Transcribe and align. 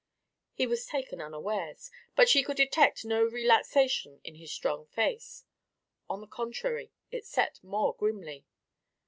He 0.53 0.65
was 0.65 0.87
taken 0.87 1.21
unawares, 1.21 1.91
but 2.15 2.27
she 2.27 2.41
could 2.41 2.57
detect 2.57 3.05
no 3.05 3.21
relaxation 3.23 4.19
in 4.23 4.33
his 4.33 4.51
strong 4.51 4.87
face; 4.87 5.43
on 6.09 6.21
the 6.21 6.27
contrary, 6.27 6.91
it 7.11 7.23
set 7.27 7.63
more 7.63 7.93
grimly. 7.93 8.43